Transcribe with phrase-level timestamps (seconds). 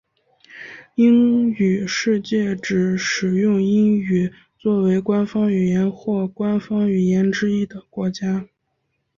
[0.95, 8.47] 英语世界指使用英语作为官方语言或官方语言之一的国家。